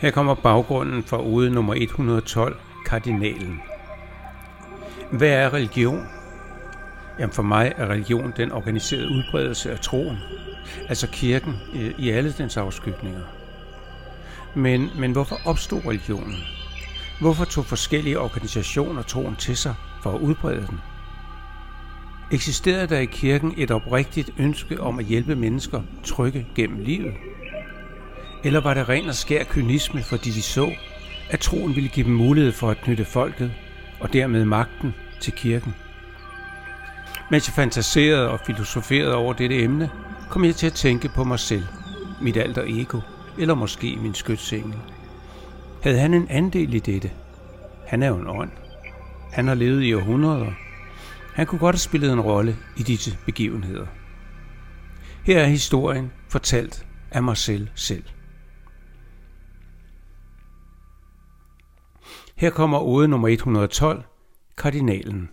Her 0.00 0.10
kommer 0.10 0.34
baggrunden 0.34 1.02
for 1.02 1.16
ude 1.16 1.50
nummer 1.50 1.74
112, 1.74 2.56
kardinalen. 2.86 3.60
Hvad 5.12 5.28
er 5.28 5.54
religion? 5.54 6.06
Jamen 7.18 7.32
for 7.32 7.42
mig 7.42 7.72
er 7.76 7.86
religion 7.86 8.32
den 8.36 8.52
organiserede 8.52 9.08
udbredelse 9.08 9.72
af 9.72 9.80
troen, 9.80 10.18
altså 10.88 11.08
kirken 11.12 11.54
øh, 11.74 11.94
i 11.98 12.10
alle 12.10 12.32
dens 12.38 12.56
afskygninger. 12.56 13.22
Men, 14.54 14.90
men 14.98 15.12
hvorfor 15.12 15.36
opstod 15.44 15.86
religionen? 15.86 16.36
Hvorfor 17.20 17.44
tog 17.44 17.64
forskellige 17.64 18.18
organisationer 18.20 19.02
troen 19.02 19.36
til 19.36 19.56
sig 19.56 19.74
for 20.02 20.12
at 20.12 20.20
udbrede 20.20 20.66
den? 20.66 20.80
Eksisterede 22.32 22.86
der 22.86 22.98
i 22.98 23.04
kirken 23.04 23.54
et 23.56 23.70
oprigtigt 23.70 24.30
ønske 24.38 24.80
om 24.80 24.98
at 24.98 25.04
hjælpe 25.04 25.36
mennesker 25.36 25.82
trygge 26.04 26.46
gennem 26.54 26.78
livet? 26.78 27.14
Eller 28.44 28.60
var 28.60 28.74
det 28.74 28.88
ren 28.88 29.08
og 29.08 29.14
skær 29.14 29.44
kynisme, 29.44 30.02
fordi 30.02 30.30
de 30.30 30.42
så, 30.42 30.72
at 31.30 31.40
troen 31.40 31.76
ville 31.76 31.88
give 31.88 32.06
dem 32.06 32.14
mulighed 32.14 32.52
for 32.52 32.70
at 32.70 32.80
knytte 32.80 33.04
folket 33.04 33.52
og 34.00 34.12
dermed 34.12 34.44
magten 34.44 34.94
til 35.20 35.32
kirken? 35.32 35.74
Mens 37.30 37.48
jeg 37.48 37.54
fantaserede 37.54 38.30
og 38.30 38.40
filosoferede 38.46 39.14
over 39.14 39.32
dette 39.32 39.62
emne, 39.62 39.90
kom 40.28 40.44
jeg 40.44 40.56
til 40.56 40.66
at 40.66 40.72
tænke 40.72 41.08
på 41.08 41.24
mig 41.24 41.38
selv, 41.38 41.64
mit 42.20 42.36
alter 42.36 42.64
ego, 42.66 43.00
eller 43.38 43.54
måske 43.54 43.98
min 44.02 44.14
skytsengel. 44.14 44.74
Havde 45.82 45.98
han 45.98 46.14
en 46.14 46.26
andel 46.30 46.74
i 46.74 46.78
dette? 46.78 47.10
Han 47.86 48.02
er 48.02 48.08
jo 48.08 48.16
en 48.16 48.28
ånd. 48.28 48.50
Han 49.32 49.48
har 49.48 49.54
levet 49.54 49.82
i 49.82 49.94
århundreder. 49.94 50.52
Han 51.34 51.46
kunne 51.46 51.58
godt 51.58 51.74
have 51.74 51.80
spillet 51.80 52.12
en 52.12 52.20
rolle 52.20 52.56
i 52.76 52.82
disse 52.82 53.18
begivenheder. 53.26 53.86
Her 55.24 55.40
er 55.40 55.46
historien 55.46 56.12
fortalt 56.28 56.86
af 57.10 57.22
Marcel 57.22 57.70
selv. 57.74 58.04
Her 62.36 62.50
kommer 62.50 62.78
ode 62.78 63.08
nummer 63.08 63.28
112, 63.28 64.04
kardinalen. 64.56 65.30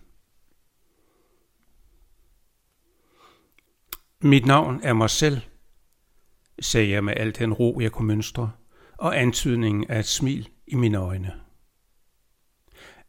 Mit 4.22 4.46
navn 4.46 4.80
er 4.84 4.94
Marcel, 4.94 5.46
sagde 6.60 6.90
jeg 6.90 7.04
med 7.04 7.14
al 7.18 7.36
den 7.36 7.54
ro, 7.54 7.80
jeg 7.82 7.92
kunne 7.92 8.08
mønstre, 8.08 8.52
og 8.98 9.20
antydningen 9.20 9.86
af 9.90 10.00
et 10.00 10.06
smil 10.06 10.50
i 10.68 10.76
mine 10.76 10.98
øjne. 10.98 11.47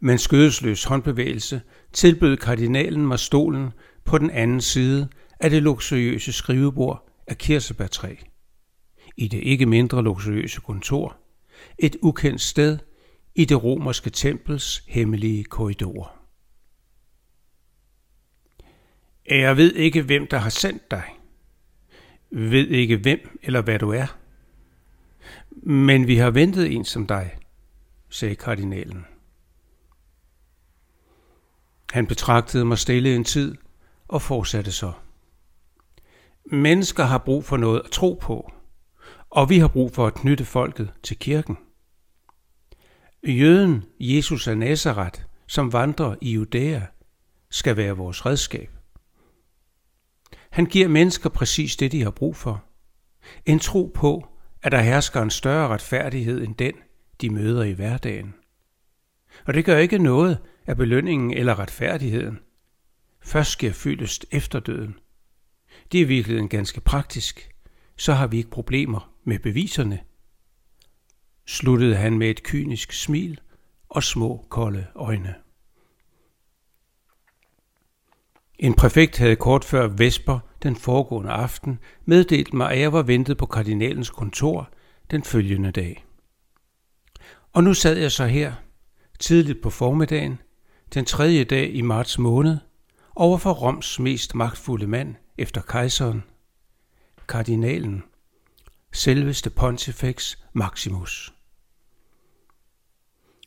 Med 0.01 0.13
en 0.13 0.19
skødesløs 0.19 0.85
håndbevægelse 0.85 1.63
tilbød 1.93 2.37
kardinalen 2.37 3.07
mig 3.07 3.19
stolen 3.19 3.71
på 4.05 4.19
den 4.19 4.31
anden 4.31 4.61
side 4.61 5.09
af 5.41 5.51
det 5.51 5.63
luksuriøse 5.63 6.33
skrivebord 6.33 7.09
af 7.27 7.39
kirsebærtræ. 7.39 8.15
I 9.17 9.29
det 9.29 9.39
ikke 9.43 9.67
mindre 9.67 10.03
luksuriøse 10.03 10.61
kontor, 10.61 11.17
et 11.79 11.97
ukendt 12.03 12.41
sted 12.41 12.79
i 13.35 13.45
det 13.45 13.65
romerske 13.65 14.11
tempels 14.11 14.85
hemmelige 14.87 15.45
korridor. 15.45 16.15
Jeg 19.29 19.57
ved 19.57 19.75
ikke, 19.75 20.03
hvem 20.03 20.27
der 20.27 20.39
har 20.39 20.51
sendt 20.51 20.91
dig. 20.91 21.05
Ved 22.31 22.69
ikke 22.69 22.97
hvem 22.97 23.39
eller 23.43 23.63
hvad 23.63 23.79
du 23.79 23.91
er. 23.91 24.17
Men 25.51 26.07
vi 26.07 26.17
har 26.17 26.31
ventet 26.31 26.73
en 26.73 26.85
som 26.85 27.07
dig, 27.07 27.39
sagde 28.09 28.35
kardinalen. 28.35 29.05
Han 31.93 32.07
betragtede 32.07 32.65
mig 32.65 32.79
stille 32.79 33.17
en 33.17 33.25
tid 33.25 33.55
og 34.09 34.23
fortsatte 34.23 34.73
så. 34.73 34.93
Mennesker 36.45 37.05
har 37.05 37.19
brug 37.19 37.45
for 37.45 37.57
noget 37.57 37.83
at 37.85 37.91
tro 37.91 38.19
på, 38.23 38.53
og 39.31 39.51
vi 39.51 39.59
har 39.59 39.69
brug 39.69 39.93
for 39.93 40.07
at 40.07 40.15
knytte 40.15 40.45
folket 40.45 40.93
til 41.03 41.19
kirken. 41.19 41.57
Jøden 43.27 43.85
Jesus 44.01 44.49
af 44.49 44.59
Nazareth, 44.59 45.21
som 45.47 45.73
vandrer 45.73 46.17
i 46.21 46.33
Judæa, 46.33 46.81
skal 47.51 47.77
være 47.77 47.97
vores 47.97 48.27
redskab. 48.27 48.71
Han 50.51 50.67
giver 50.67 50.89
mennesker 50.89 51.29
præcis 51.29 51.77
det, 51.77 51.93
de 51.93 52.03
har 52.03 52.11
brug 52.11 52.37
for. 52.37 52.65
En 53.47 53.59
tro 53.59 53.93
på, 53.95 54.29
at 54.63 54.73
der 54.73 54.81
hersker 54.81 55.23
en 55.23 55.31
større 55.31 55.69
retfærdighed 55.69 56.43
end 56.43 56.57
den, 56.57 56.73
de 57.21 57.31
møder 57.31 57.63
i 57.63 57.73
hverdagen. 57.73 58.35
Og 59.47 59.55
det 59.55 59.65
gør 59.65 59.79
ikke 59.79 59.99
noget 59.99 60.39
er 60.69 60.75
belønningen 60.75 61.31
eller 61.31 61.59
retfærdigheden. 61.59 62.39
Først 63.21 63.51
sker 63.51 63.73
fyldest 63.73 64.27
efter 64.31 64.61
døden. 64.61 64.99
Det 65.93 66.03
er 66.03 66.07
virkelig 66.07 66.51
ganske 66.51 66.81
praktisk. 66.81 67.51
Så 67.97 68.13
har 68.13 68.27
vi 68.27 68.37
ikke 68.37 68.51
problemer 68.51 69.13
med 69.25 69.39
beviserne 69.39 70.01
sluttede 71.49 71.97
han 71.97 72.19
med 72.19 72.31
et 72.31 72.43
kynisk 72.43 72.93
smil 72.93 73.41
og 73.89 74.03
små 74.03 74.47
kolde 74.49 74.87
øjne. 74.95 75.35
En 78.59 78.75
præfekt 78.75 79.19
havde 79.19 79.37
kort 79.37 79.65
før 79.65 79.87
Vesper 79.87 80.39
den 80.63 80.77
foregående 80.77 81.31
aften 81.31 81.79
meddelt 82.05 82.55
mig, 82.55 82.71
at 82.71 82.81
jeg 82.81 82.93
var 82.93 83.03
ventet 83.03 83.39
på 83.39 83.47
kardinalens 83.47 84.11
kontor 84.11 84.71
den 85.11 85.23
følgende 85.23 85.71
dag. 85.71 86.05
Og 87.53 87.65
nu 87.65 87.75
sad 87.75 87.97
jeg 87.97 88.13
så 88.13 88.27
her, 88.27 88.55
tidligt 89.19 89.63
på 89.63 89.71
formiddagen, 89.71 90.39
den 90.95 91.05
tredje 91.05 91.45
dag 91.45 91.75
i 91.75 91.81
marts 91.81 92.19
måned, 92.19 92.59
overfor 93.17 93.53
Roms 93.53 93.99
mest 93.99 94.35
magtfulde 94.35 94.87
mand 94.87 95.15
efter 95.39 95.61
kejseren, 95.61 96.25
kardinalen, 97.29 98.05
selveste 98.93 99.51
Pontifex 99.51 100.37
Maximus. 100.53 101.35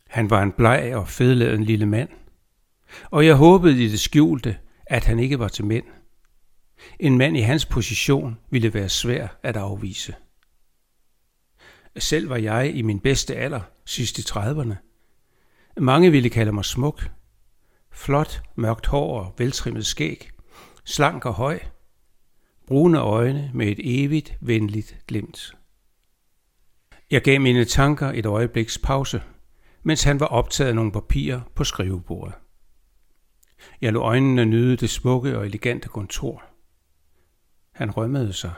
Han 0.08 0.30
var 0.30 0.42
en 0.42 0.52
bleg 0.52 0.94
og 0.94 1.08
fedladen 1.08 1.64
lille 1.64 1.86
mand, 1.86 2.08
og 3.10 3.26
jeg 3.26 3.36
håbede 3.36 3.84
i 3.84 3.88
det 3.88 4.00
skjulte, 4.00 4.58
at 4.86 5.04
han 5.04 5.18
ikke 5.18 5.38
var 5.38 5.48
til 5.48 5.64
mænd. 5.64 5.84
En 7.00 7.18
mand 7.18 7.36
i 7.36 7.40
hans 7.40 7.66
position 7.66 8.38
ville 8.50 8.74
være 8.74 8.88
svær 8.88 9.28
at 9.42 9.56
afvise. 9.56 10.14
Selv 11.98 12.28
var 12.28 12.36
jeg 12.36 12.74
i 12.74 12.82
min 12.82 13.00
bedste 13.00 13.36
alder, 13.36 13.60
sidst 13.84 14.18
i 14.18 14.22
30'erne. 14.22 14.74
Mange 15.76 16.10
ville 16.10 16.30
kalde 16.30 16.52
mig 16.52 16.64
smuk. 16.64 17.10
Flot, 17.92 18.42
mørkt 18.54 18.86
hår 18.86 19.20
og 19.20 19.34
veltrimmet 19.38 19.86
skæg. 19.86 20.30
Slank 20.84 21.26
og 21.26 21.34
høj. 21.34 21.60
Brune 22.66 22.98
øjne 22.98 23.50
med 23.54 23.66
et 23.66 24.04
evigt, 24.04 24.38
venligt 24.40 24.98
glimt. 25.06 25.56
Jeg 27.10 27.22
gav 27.22 27.40
mine 27.40 27.64
tanker 27.64 28.08
et 28.08 28.26
øjebliks 28.26 28.78
pause– 28.78 29.22
mens 29.82 30.02
han 30.02 30.20
var 30.20 30.26
optaget 30.26 30.68
af 30.68 30.74
nogle 30.74 30.92
papirer 30.92 31.40
på 31.54 31.64
skrivebordet. 31.64 32.34
Jeg 33.80 33.92
lå 33.92 34.00
øjnene 34.00 34.44
nyde 34.44 34.76
det 34.76 34.90
smukke 34.90 35.38
og 35.38 35.46
elegante 35.46 35.88
kontor. 35.88 36.44
Han 37.72 37.90
rømmede 37.90 38.32
sig, 38.32 38.52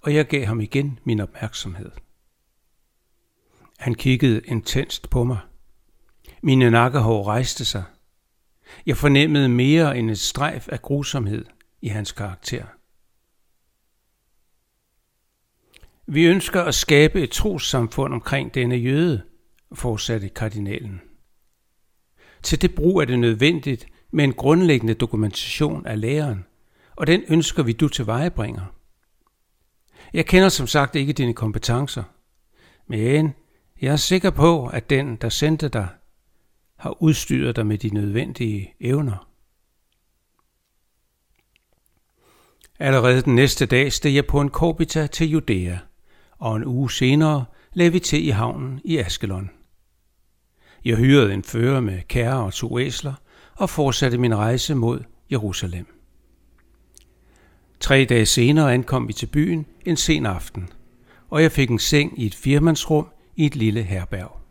og 0.00 0.14
jeg 0.14 0.26
gav 0.26 0.44
ham 0.44 0.60
igen 0.60 0.98
min 1.04 1.20
opmærksomhed. 1.20 1.90
Han 3.78 3.94
kiggede 3.94 4.40
intenst 4.44 5.10
på 5.10 5.24
mig. 5.24 5.38
Mine 6.42 6.70
nakkehår 6.70 7.26
rejste 7.26 7.64
sig. 7.64 7.84
Jeg 8.86 8.96
fornemmede 8.96 9.48
mere 9.48 9.98
end 9.98 10.10
et 10.10 10.18
strejf 10.18 10.68
af 10.68 10.82
grusomhed 10.82 11.44
i 11.82 11.88
hans 11.88 12.12
karakter. 12.12 12.64
Vi 16.06 16.24
ønsker 16.24 16.62
at 16.62 16.74
skabe 16.74 17.22
et 17.22 17.30
trossamfund 17.30 18.14
omkring 18.14 18.54
denne 18.54 18.76
jøde, 18.76 19.22
fortsatte 19.72 20.28
kardinalen. 20.28 21.00
Til 22.42 22.62
det 22.62 22.74
brug 22.74 23.00
er 23.00 23.04
det 23.04 23.18
nødvendigt 23.18 23.86
med 24.10 24.24
en 24.24 24.32
grundlæggende 24.32 24.94
dokumentation 24.94 25.86
af 25.86 26.00
læreren, 26.00 26.44
og 26.96 27.06
den 27.06 27.22
ønsker 27.28 27.62
vi 27.62 27.72
du 27.72 27.88
til 27.88 28.06
vejebringer. 28.06 28.62
Jeg 30.12 30.26
kender 30.26 30.48
som 30.48 30.66
sagt 30.66 30.96
ikke 30.96 31.12
dine 31.12 31.34
kompetencer, 31.34 32.02
men 32.86 33.34
jeg 33.80 33.92
er 33.92 33.96
sikker 33.96 34.30
på, 34.30 34.66
at 34.66 34.90
den, 34.90 35.16
der 35.16 35.28
sendte 35.28 35.68
dig, 35.68 35.88
har 36.82 37.02
udstyret 37.02 37.56
dig 37.56 37.66
med 37.66 37.78
de 37.78 37.88
nødvendige 37.88 38.74
evner. 38.80 39.28
Allerede 42.78 43.22
den 43.22 43.34
næste 43.34 43.66
dag 43.66 43.92
steg 43.92 44.14
jeg 44.14 44.26
på 44.26 44.40
en 44.40 44.48
korbita 44.48 45.06
til 45.06 45.30
Judæa, 45.30 45.78
og 46.38 46.56
en 46.56 46.64
uge 46.64 46.90
senere 46.90 47.44
lagde 47.72 47.92
vi 47.92 47.98
til 48.00 48.26
i 48.26 48.30
havnen 48.30 48.80
i 48.84 48.98
Askelon. 48.98 49.50
Jeg 50.84 50.96
hyrede 50.96 51.34
en 51.34 51.42
fører 51.42 51.80
med 51.80 52.02
kære 52.08 52.44
og 52.44 52.52
to 52.52 52.78
æsler 52.78 53.14
og 53.54 53.70
fortsatte 53.70 54.18
min 54.18 54.36
rejse 54.36 54.74
mod 54.74 55.04
Jerusalem. 55.30 55.86
Tre 57.80 58.04
dage 58.04 58.26
senere 58.26 58.74
ankom 58.74 59.08
vi 59.08 59.12
til 59.12 59.26
byen 59.26 59.66
en 59.86 59.96
sen 59.96 60.26
aften, 60.26 60.68
og 61.30 61.42
jeg 61.42 61.52
fik 61.52 61.70
en 61.70 61.78
seng 61.78 62.20
i 62.20 62.26
et 62.26 62.34
firmandsrum 62.34 63.06
i 63.36 63.46
et 63.46 63.56
lille 63.56 63.82
herberg. 63.82 64.41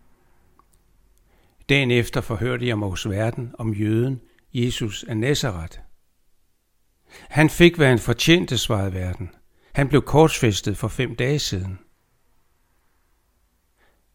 Dagen 1.71 1.91
efter 1.91 2.21
forhørte 2.21 2.67
jeg 2.67 2.79
mig 2.79 2.89
hos 2.89 3.09
verden 3.09 3.51
om 3.59 3.73
jøden 3.73 4.21
Jesus 4.53 5.03
af 5.03 5.17
Nazareth. 5.17 5.79
Han 7.29 7.49
fik, 7.49 7.75
hvad 7.75 7.87
han 7.87 7.99
fortjente, 7.99 8.57
svarede 8.57 8.93
verden. 8.93 9.29
Han 9.73 9.87
blev 9.87 10.01
korsfæstet 10.01 10.77
for 10.77 10.87
fem 10.87 11.15
dage 11.15 11.39
siden. 11.39 11.79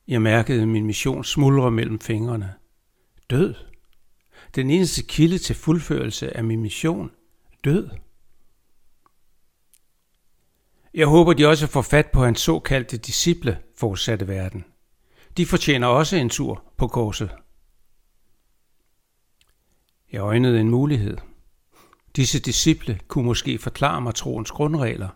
Jeg 0.09 0.23
mærkede 0.23 0.67
min 0.67 0.87
mission 0.87 1.25
smuldre 1.25 1.71
mellem 1.71 2.01
fingrene. 2.01 2.55
Død. 3.31 3.55
Den 4.55 4.71
eneste 4.71 5.03
kilde 5.03 5.39
til 5.39 5.57
fuldførelse 5.57 6.37
af 6.37 6.45
min 6.45 6.63
mission. 6.63 7.11
Død. 7.65 7.91
Jeg 10.95 11.07
håber, 11.07 11.33
de 11.33 11.47
også 11.47 11.67
får 11.67 11.83
fat 11.83 12.07
på 12.07 12.25
hans 12.25 12.41
såkaldte 12.41 12.97
disciple, 12.97 13.59
fortsatte 13.79 14.29
verden. 14.29 14.65
De 15.37 15.47
fortjener 15.47 15.87
også 15.87 16.17
en 16.17 16.29
tur 16.29 16.65
på 16.77 16.89
korset. 16.89 17.31
Jeg 20.13 20.21
øjnede 20.21 20.61
en 20.61 20.71
mulighed. 20.71 21.17
Disse 22.17 22.41
disciple 22.41 23.01
kunne 23.09 23.25
måske 23.25 23.59
forklare 23.59 24.01
mig 24.01 24.15
troens 24.15 24.51
grundregler, 24.51 25.09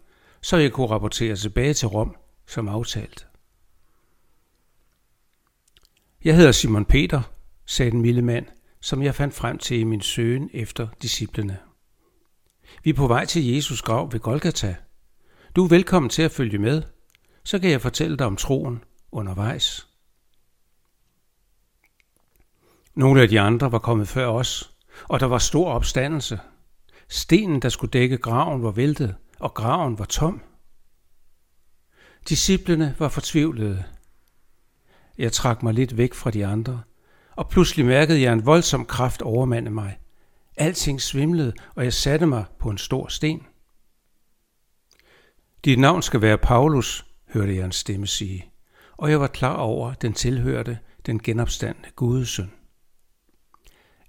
så 0.42 0.56
jeg 0.56 0.72
kunne 0.72 0.86
rapportere 0.86 1.36
tilbage 1.36 1.74
til 1.74 1.88
Rom 1.88 2.16
som 2.46 2.68
aftalt. 2.68 3.26
Jeg 6.24 6.36
hedder 6.36 6.52
Simon 6.52 6.84
Peter, 6.84 7.22
sagde 7.66 7.90
den 7.90 8.02
milde 8.02 8.22
mand, 8.22 8.46
som 8.80 9.02
jeg 9.02 9.14
fandt 9.14 9.34
frem 9.34 9.58
til 9.58 9.78
i 9.78 9.84
min 9.84 10.00
søgen 10.00 10.50
efter 10.52 10.88
disciplene. 11.02 11.58
Vi 12.84 12.90
er 12.90 12.94
på 12.94 13.06
vej 13.06 13.24
til 13.24 13.46
Jesus 13.46 13.82
grav 13.82 14.12
ved 14.12 14.20
Golgata. 14.20 14.76
Du 15.56 15.64
er 15.64 15.68
velkommen 15.68 16.10
til 16.10 16.22
at 16.22 16.30
følge 16.30 16.58
med, 16.58 16.82
så 17.44 17.58
kan 17.58 17.70
jeg 17.70 17.80
fortælle 17.80 18.16
dig 18.16 18.26
om 18.26 18.36
troen 18.36 18.84
undervejs. 19.12 19.86
Nogle 22.94 23.22
af 23.22 23.28
de 23.28 23.40
andre 23.40 23.72
var 23.72 23.78
kommet 23.78 24.08
før 24.08 24.26
os, 24.26 24.69
og 25.08 25.20
der 25.20 25.26
var 25.26 25.38
stor 25.38 25.70
opstandelse. 25.70 26.40
Stenen, 27.08 27.62
der 27.62 27.68
skulle 27.68 27.90
dække 27.90 28.18
graven, 28.18 28.62
var 28.62 28.70
væltet, 28.70 29.14
og 29.38 29.54
graven 29.54 29.98
var 29.98 30.04
tom. 30.04 30.42
Disciplene 32.28 32.94
var 32.98 33.08
fortvivlede. 33.08 33.84
Jeg 35.18 35.32
trak 35.32 35.62
mig 35.62 35.74
lidt 35.74 35.96
væk 35.96 36.14
fra 36.14 36.30
de 36.30 36.46
andre, 36.46 36.82
og 37.36 37.48
pludselig 37.48 37.86
mærkede 37.86 38.20
jeg 38.20 38.32
en 38.32 38.46
voldsom 38.46 38.86
kraft 38.86 39.22
overmande 39.22 39.70
mig. 39.70 39.98
Alting 40.56 41.00
svimlede, 41.00 41.52
og 41.74 41.84
jeg 41.84 41.92
satte 41.92 42.26
mig 42.26 42.44
på 42.58 42.70
en 42.70 42.78
stor 42.78 43.08
sten. 43.08 43.46
Dit 45.64 45.78
navn 45.78 46.02
skal 46.02 46.20
være 46.20 46.38
Paulus, 46.38 47.06
hørte 47.28 47.56
jeg 47.56 47.64
en 47.64 47.72
stemme 47.72 48.06
sige, 48.06 48.52
og 48.96 49.10
jeg 49.10 49.20
var 49.20 49.26
klar 49.26 49.56
over, 49.56 49.90
at 49.90 50.02
den 50.02 50.12
tilhørte 50.12 50.78
den 51.06 51.22
genopstandende 51.22 51.90
Gudesøn. 51.96 52.52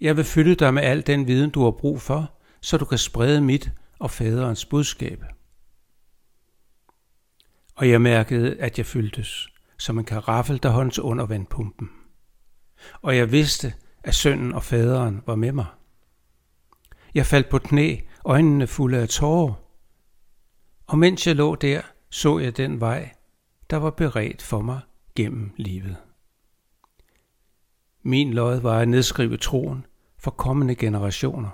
Jeg 0.01 0.17
vil 0.17 0.25
fylde 0.25 0.55
dig 0.55 0.73
med 0.73 0.83
al 0.83 1.07
den 1.07 1.27
viden, 1.27 1.49
du 1.49 1.63
har 1.63 1.71
brug 1.71 2.01
for, 2.01 2.33
så 2.61 2.77
du 2.77 2.85
kan 2.85 2.97
sprede 2.97 3.41
mit 3.41 3.71
og 3.99 4.11
faderens 4.11 4.65
budskab. 4.65 5.23
Og 7.75 7.89
jeg 7.89 8.01
mærkede, 8.01 8.59
at 8.59 8.77
jeg 8.77 8.85
fyldtes, 8.85 9.47
som 9.77 9.99
en 9.99 10.05
karaffel, 10.05 10.63
der 10.63 10.69
hånds 10.69 10.99
under 10.99 11.25
vandpumpen. 11.25 11.89
Og 13.01 13.17
jeg 13.17 13.31
vidste, 13.31 13.73
at 14.03 14.15
sønnen 14.15 14.53
og 14.53 14.63
faderen 14.63 15.21
var 15.25 15.35
med 15.35 15.51
mig. 15.51 15.65
Jeg 17.13 17.25
faldt 17.25 17.49
på 17.49 17.57
knæ, 17.59 17.97
øjnene 18.25 18.67
fulde 18.67 18.97
af 18.97 19.09
tårer. 19.09 19.53
Og 20.87 20.97
mens 20.97 21.27
jeg 21.27 21.35
lå 21.35 21.55
der, 21.55 21.81
så 22.09 22.39
jeg 22.39 22.57
den 22.57 22.79
vej, 22.79 23.13
der 23.69 23.77
var 23.77 23.89
beredt 23.89 24.41
for 24.41 24.61
mig 24.61 24.79
gennem 25.15 25.53
livet. 25.57 25.97
Min 28.03 28.33
lod 28.33 28.59
var 28.59 28.79
at 28.79 28.87
nedskrive 28.87 29.37
troen 29.37 29.85
for 30.21 30.31
kommende 30.31 30.75
generationer. 30.75 31.49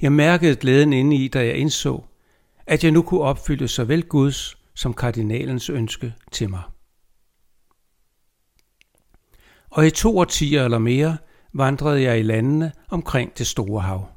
Jeg 0.00 0.12
mærkede 0.12 0.56
glæden 0.56 0.92
inde 0.92 1.16
i, 1.16 1.28
da 1.28 1.46
jeg 1.46 1.56
indså, 1.56 2.04
at 2.66 2.84
jeg 2.84 2.92
nu 2.92 3.02
kunne 3.02 3.20
opfylde 3.20 3.68
såvel 3.68 4.02
Guds 4.02 4.58
som 4.74 4.94
kardinalens 4.94 5.70
ønske 5.70 6.14
til 6.32 6.50
mig. 6.50 6.62
Og 9.70 9.86
i 9.86 9.90
to 9.90 10.18
årtier 10.18 10.64
eller 10.64 10.78
mere 10.78 11.18
vandrede 11.54 12.02
jeg 12.02 12.18
i 12.18 12.22
landene 12.22 12.72
omkring 12.88 13.38
det 13.38 13.46
store 13.46 13.82
hav. 13.82 14.08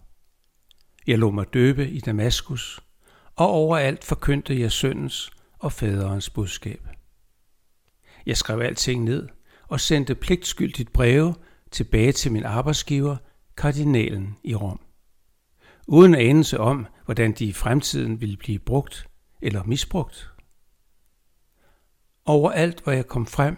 Jeg 1.08 1.20
lå 1.20 1.32
mig 1.32 1.54
døbe 1.54 1.90
i 1.90 2.00
Damaskus, 2.00 2.80
og 3.36 3.48
overalt 3.48 4.04
forkyndte 4.04 4.60
jeg 4.60 4.72
søndens 4.72 5.32
og 5.60 5.72
faderens 5.72 6.30
budskab. 6.30 6.88
Jeg 8.26 8.38
skrev 8.38 8.60
alting 8.60 9.04
ned 9.04 9.28
og 9.68 9.80
sendte 9.80 10.16
pligtskyldigt 10.16 10.94
breve 10.94 11.36
tilbage 11.71 12.12
til 12.12 12.31
min 12.31 12.44
arbejdsgiver, 12.44 13.18
kardinalen 13.57 14.38
i 14.44 14.56
Rom. 14.56 14.80
Uden 15.88 16.16
anelse 16.16 16.60
om, 16.60 16.88
hvordan 17.06 17.31
de 17.31 17.45
i 17.45 17.54
fremtiden 17.54 18.21
ville 18.21 18.38
blive 18.38 18.60
brugt 18.60 19.07
eller 19.42 19.63
misbrugt. 19.63 20.33
Overalt, 22.25 22.83
hvor 22.83 22.92
jeg 22.92 23.07
kom 23.07 23.25
frem, 23.25 23.57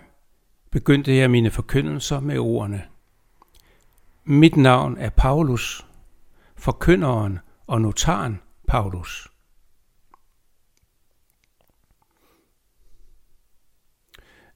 begyndte 0.72 1.16
jeg 1.16 1.32
mine 1.32 1.52
forkyndelser 1.52 2.20
med 2.20 2.40
ordene. 2.40 2.84
Mit 4.24 4.56
navn 4.56 4.98
er 4.98 5.10
Paulus, 5.10 5.86
forkynderen 6.56 7.40
og 7.68 7.82
notaren 7.82 8.42
Paulus. 8.68 9.28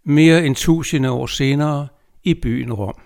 Mere 0.03 0.45
end 0.45 0.55
tusinde 0.55 1.11
år 1.11 1.25
senere 1.25 1.87
i 2.23 2.33
byen 2.33 2.73
Rom. 2.73 3.01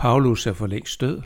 Paulus 0.00 0.46
er 0.46 0.52
for 0.52 0.66
længst 0.66 1.00
død. 1.00 1.22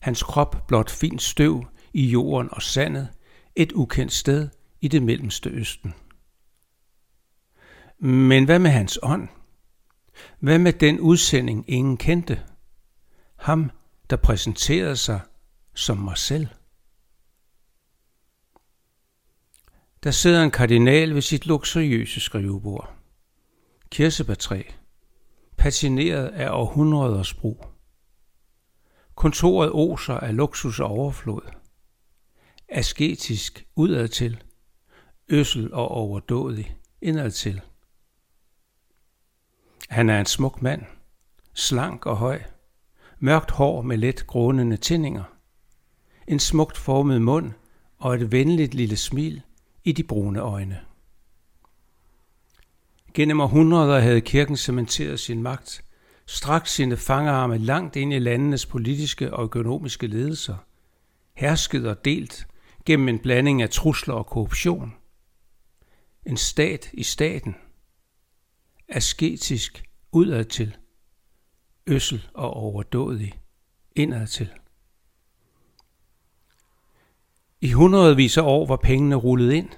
Hans 0.00 0.22
krop 0.22 0.66
blot 0.68 0.90
fint 0.90 1.22
støv 1.22 1.66
i 1.92 2.06
jorden 2.06 2.48
og 2.52 2.62
sandet, 2.62 3.08
et 3.56 3.72
ukendt 3.72 4.12
sted 4.12 4.48
i 4.80 4.88
det 4.88 5.02
mellemste 5.02 5.50
østen. 5.50 5.94
Men 7.98 8.44
hvad 8.44 8.58
med 8.58 8.70
hans 8.70 8.98
ånd? 9.02 9.28
Hvad 10.38 10.58
med 10.58 10.72
den 10.72 11.00
udsending, 11.00 11.64
ingen 11.68 11.96
kendte? 11.96 12.42
Ham, 13.36 13.70
der 14.10 14.16
præsenterede 14.16 14.96
sig 14.96 15.20
som 15.74 15.98
mig 15.98 16.18
selv. 16.18 16.46
Der 20.02 20.10
sidder 20.10 20.42
en 20.42 20.50
kardinal 20.50 21.14
ved 21.14 21.22
sit 21.22 21.46
luksuriøse 21.46 22.20
skrivebord. 22.20 22.94
Kirsebærtræ, 23.90 24.62
patineret 25.56 26.26
af 26.26 26.50
århundreders 26.50 27.34
brug. 27.34 27.75
Kontoret 29.16 29.70
oser 29.72 30.14
af 30.14 30.36
luksus 30.36 30.80
og 30.80 30.86
overflod. 30.86 31.50
Asketisk 32.68 33.66
udadtil, 33.76 34.42
øssel 35.28 35.74
og 35.74 35.88
overdådig 35.88 36.76
indadtil. 37.00 37.60
Han 39.88 40.10
er 40.10 40.20
en 40.20 40.26
smuk 40.26 40.62
mand, 40.62 40.82
slank 41.54 42.06
og 42.06 42.16
høj, 42.16 42.42
mørkt 43.18 43.50
hår 43.50 43.82
med 43.82 43.96
let 43.96 44.26
grånende 44.26 44.76
tændinger, 44.76 45.24
en 46.28 46.38
smukt 46.38 46.76
formet 46.76 47.22
mund 47.22 47.52
og 47.98 48.14
et 48.14 48.32
venligt 48.32 48.74
lille 48.74 48.96
smil 48.96 49.42
i 49.84 49.92
de 49.92 50.04
brune 50.04 50.40
øjne. 50.40 50.80
Gennem 53.14 53.40
århundreder 53.40 54.00
havde 54.00 54.20
kirken 54.20 54.56
cementeret 54.56 55.20
sin 55.20 55.42
magt, 55.42 55.84
straks 56.26 56.72
sine 56.72 56.96
fangerarme 56.96 57.58
langt 57.58 57.96
ind 57.96 58.12
i 58.12 58.18
landenes 58.18 58.66
politiske 58.66 59.34
og 59.34 59.44
økonomiske 59.44 60.06
ledelser, 60.06 60.56
hersket 61.34 61.88
og 61.88 62.04
delt 62.04 62.46
gennem 62.84 63.08
en 63.08 63.18
blanding 63.18 63.62
af 63.62 63.70
trusler 63.70 64.14
og 64.14 64.26
korruption. 64.26 64.94
En 66.26 66.36
stat 66.36 66.90
i 66.92 67.02
staten. 67.02 67.56
Asketisk 68.88 69.84
udadtil. 70.12 70.76
Øssel 71.86 72.28
og 72.34 72.50
overdådig 72.50 73.40
indadtil. 73.96 74.50
I 77.60 77.72
hundredvis 77.72 78.38
af 78.38 78.42
år 78.42 78.66
var 78.66 78.76
pengene 78.76 79.16
rullet 79.16 79.52
ind, 79.52 79.68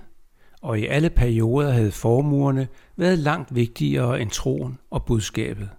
og 0.63 0.81
i 0.81 0.87
alle 0.87 1.11
perioder 1.11 1.71
havde 1.71 1.93
formuerne 1.93 2.69
været 2.97 3.19
langt 3.19 3.55
vigtigere 3.55 4.21
end 4.21 4.31
troen 4.31 4.79
og 4.91 5.05
budskabet. 5.05 5.71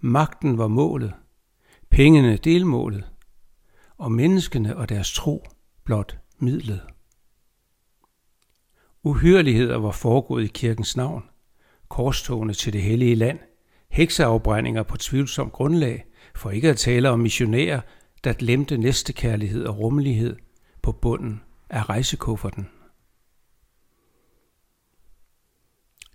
Magten 0.00 0.58
var 0.58 0.68
målet, 0.68 1.14
pengene 1.90 2.36
delmålet, 2.36 3.10
og 3.98 4.12
menneskene 4.12 4.76
og 4.76 4.88
deres 4.88 5.12
tro 5.12 5.46
blot 5.84 6.18
midlet. 6.38 6.80
Uhyrligheder 9.02 9.76
var 9.76 9.90
foregået 9.90 10.44
i 10.44 10.50
kirkens 10.54 10.96
navn, 10.96 11.24
korstogene 11.88 12.54
til 12.54 12.72
det 12.72 12.82
hellige 12.82 13.14
land, 13.14 13.38
hekseafbrændinger 13.90 14.82
på 14.82 14.96
tvivlsom 14.96 15.50
grundlag, 15.50 16.06
for 16.34 16.50
ikke 16.50 16.70
at 16.70 16.76
tale 16.76 17.10
om 17.10 17.20
missionærer, 17.20 17.80
der 18.24 18.32
glemte 18.32 18.78
næstekærlighed 18.78 19.64
og 19.64 19.78
rummelighed 19.78 20.36
på 20.82 20.92
bunden 20.92 21.42
af 21.70 21.88
rejsekufferten. 21.88 22.68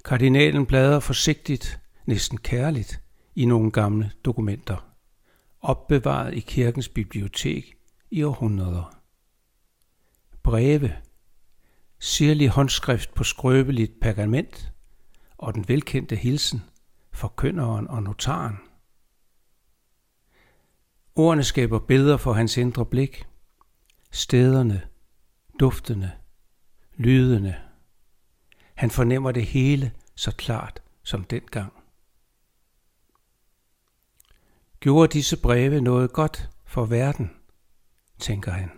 Kardinalen 0.06 0.66
bladrer 0.66 1.00
forsigtigt, 1.00 1.80
næsten 2.06 2.38
kærligt, 2.38 3.02
i 3.36 3.46
nogle 3.46 3.72
gamle 3.72 4.12
dokumenter, 4.26 4.88
opbevaret 5.62 6.34
i 6.34 6.40
kirkens 6.40 6.90
bibliotek 6.90 7.78
i 8.12 8.24
århundreder. 8.24 8.98
Breve, 10.44 10.96
sirlig 12.00 12.50
håndskrift 12.50 13.14
på 13.14 13.24
skrøbeligt 13.24 14.00
pergament 14.02 14.74
og 15.38 15.56
den 15.56 15.68
velkendte 15.68 16.16
hilsen 16.16 16.64
for 17.12 17.28
kønneren 17.28 17.88
og 17.88 18.04
notaren. 18.04 18.58
Ordene 21.16 21.44
skaber 21.44 21.80
billeder 21.80 22.18
for 22.18 22.34
hans 22.34 22.58
indre 22.58 22.86
blik. 22.86 23.26
Stederne, 24.12 24.82
duftene, 25.60 26.12
lydene. 26.96 27.62
Han 28.74 28.92
fornemmer 28.92 29.32
det 29.32 29.46
hele 29.46 29.92
så 30.16 30.36
klart 30.36 30.82
som 31.04 31.24
dengang. 31.24 31.81
Gjorde 34.82 35.14
disse 35.14 35.38
breve 35.38 35.82
noget 35.82 36.14
godt 36.14 36.50
for 36.66 36.86
verden, 36.86 37.32
tænker 38.20 38.52
han. 38.52 38.72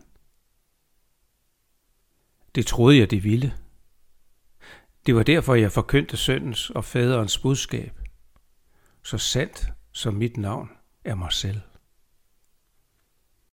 Det 2.56 2.66
troede 2.66 2.98
jeg, 2.98 3.12
de 3.12 3.20
ville. 3.20 3.54
Det 5.06 5.16
var 5.16 5.24
derfor, 5.24 5.56
jeg 5.56 5.72
forkyndte 5.72 6.18
søndens 6.18 6.70
og 6.70 6.86
faderens 6.86 7.38
budskab. 7.38 8.00
Så 9.04 9.18
sandt 9.18 9.68
som 9.92 10.14
mit 10.14 10.38
navn 10.38 10.70
er 11.04 11.16
mig 11.16 11.34
selv. 11.34 11.62